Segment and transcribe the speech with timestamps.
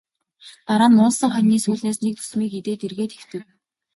[0.67, 3.41] Дараа нь муулсан хонины сүүлнээс нэг зүсмийг идээд эргээд хэвтэв.